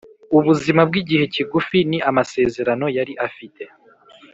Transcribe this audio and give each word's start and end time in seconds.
Ubuzima 0.37 0.81
bw’igihe 0.89 1.23
kigufi 1.33 1.77
ni 1.89 1.99
amasezerano 2.09 2.85
yari 2.97 3.13
afite 3.27 3.63